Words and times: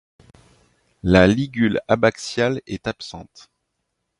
La 1.03 1.27
ligule 1.27 1.79
abaxiale 1.87 2.63
est 2.65 2.87
absente. 2.87 3.51